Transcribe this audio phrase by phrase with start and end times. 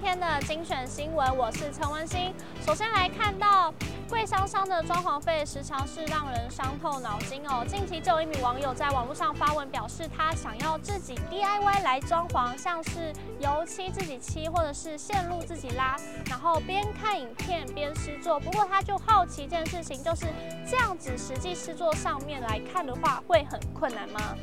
[0.00, 2.34] 今天的精选新闻，我是陈文心。
[2.64, 3.70] 首先来看到
[4.08, 7.62] 贵商商的装潢费时常是让人伤透脑筋哦。
[7.68, 15.98] 近期就有一名网友在网络上发文表示，他想要自己 DIY 来装潢，像是油漆自己漆，或者是线路自己拉，
[16.30, 18.40] 然后边看影片边试做。
[18.40, 20.24] 不过他就好奇一件事情，就是
[20.66, 24.34] 这样子实际试做上面来看的话，会很困难吗？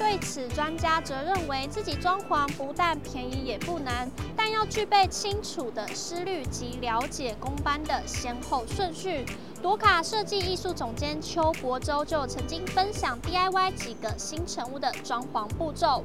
[0.00, 9.26] 对此，专家则认为自己装潢不但便宜也不难，但要具备清楚的思虑及了解工班的先后顺序。
[9.60, 16.02] 朵卡设计艺术总监邱国洲就曾经分享 DIY 几个新成屋的装潢步骤。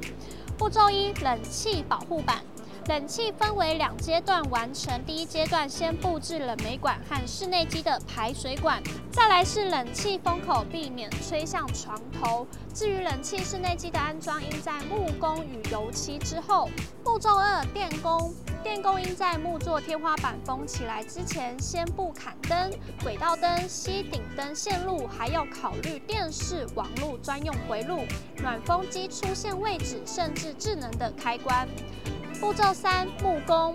[0.58, 2.42] 步骤一：冷气保护板。
[2.88, 12.46] 冷气分为两阶段完成，第一阶段先布置冷媒管和室内机的排水管，再来是冷气风口，避免吹向床头。
[12.72, 16.70] 至于冷气室内机的安装，应在木工与油漆之后。
[17.02, 22.70] 步骤二：电工，电工应在木作天花板封起来之前，先布砍灯、
[23.02, 28.04] 轨道灯、吸顶灯线路，还要考虑电视、网络专用回路、
[28.40, 31.66] 暖风机出现位置，甚至智能的开关。
[32.40, 33.74] 步骤三：木工，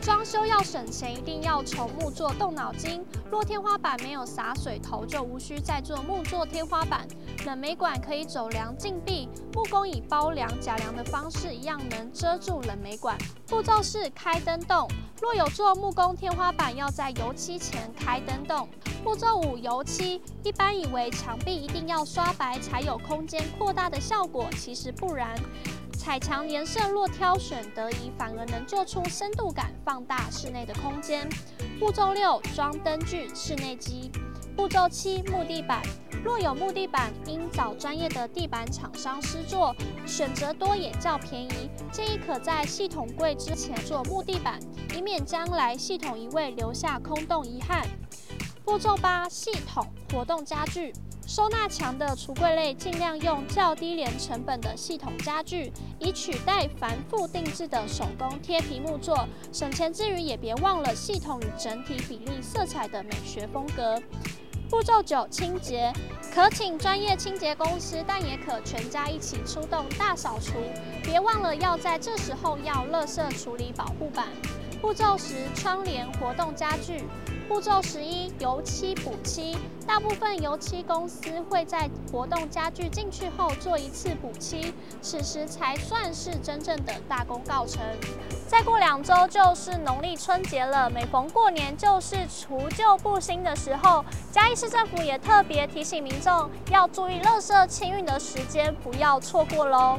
[0.00, 3.04] 装修要省钱，一定要从木作动脑筋。
[3.30, 7.06] 若天花板没有洒水头，就无需再做木作天花板。
[7.44, 13.18] 冷媒管可以走梁进壁，木工以包梁夹梁的方式，一样能遮住冷媒管。
[13.48, 14.88] 步骤四：开灯洞，
[15.20, 18.68] 若有做木工天花板，要在油漆前开灯洞。
[19.02, 25.36] 步骤五：油漆，一般以为墙壁一定要刷白才有空间扩大的效果，其实不然。
[26.06, 31.28] 彩墙颜色若挑选得宜，反而能做出深度感，放大室内的空间。
[31.80, 34.12] 步骤六：装灯具、室内机。
[34.56, 35.82] 步骤七：木地板。
[36.22, 39.74] 若有木地板，应找专业的地板厂商施作，
[40.06, 41.68] 选择多也较便宜。
[41.90, 44.60] 建议可在系统柜之前做木地板，
[44.94, 47.84] 以免将来系统移位留下空洞遗憾。
[48.64, 50.92] 步骤八：系统活动家具。
[51.26, 59.26] 收纳墙的橱柜类，尽量用较低廉成本的系统家具，以取代繁复定制的手工贴皮木作。
[59.52, 64.00] 省钱之余，也别忘了系统与整体比例、色彩的美学风格。
[64.70, 65.92] 步骤九：清洁，
[66.32, 70.54] 可请专业清洁公司，但也可全家一起出动大扫除。
[71.02, 74.28] 别忘了要在这时候要垃圾处理保护板。
[74.80, 77.04] 步骤十：窗帘活动家具。
[77.48, 79.56] 步骤十一：油漆补漆。
[79.86, 87.80] 大部分油漆公司会在活动家具进去后做一次补漆，此时才算是真正的大功告成。
[88.48, 94.04] 再过两周就是农历春节了，每逢过年就是除旧布新的时候。
[94.32, 99.98] 嘉义市政府也特别提醒民众要注意垃圾清运的时间，不要错过喽。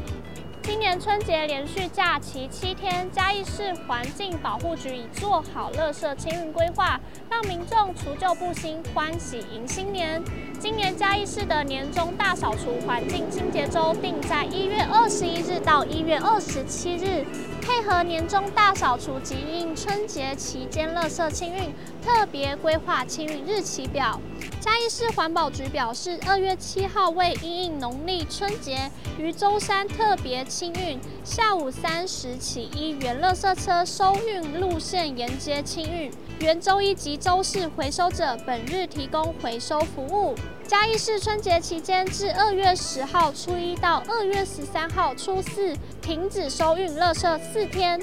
[0.67, 10.21] 今年春节连续假期七天，嘉义市环境保护局已做好垃圾清运规划，让民众除旧布新，欢喜迎新年。
[10.59, 17.25] 今年嘉义市的年终大扫除环境清洁周定在一月二十一日到一月二十七日。
[17.61, 21.73] 配合年终大扫除及应春节期间垃圾清运，
[22.03, 24.19] 特别规划清运日期表。
[24.67, 36.11] 嘉义市环保局表示，二月七号为因应农历春节，于周三特别清运，下午三时起依原垃圾车收运路线沿街清运。
[36.41, 40.35] 原周一及周四回收者本日提供回收服务。
[40.67, 47.97] 嘉义市春节期间至二月十号初一到二月十三号初四停止收运垃圾四天，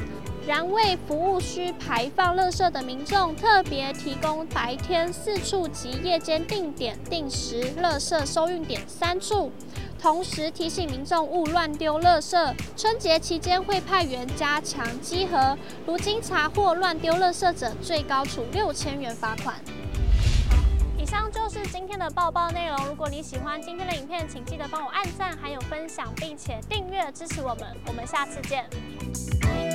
[0.47, 9.51] 然为服务需排放垃圾的民众，特别提供白天四处及夜间定点定时垃圾收运点三处，
[9.99, 12.55] 同时提醒民众勿乱丢垃圾。
[12.77, 15.57] 春节期间会派员加强稽核，
[15.87, 19.57] 如经查获乱丢垃圾者，最高处六千元罚款。
[20.99, 22.87] 以上就是今天的报报内容。
[22.87, 27.65] 如果你喜欢今天的影片，请记得帮我按赞，还有分享，并且订阅支持我们。
[27.87, 29.74] 我们下次见。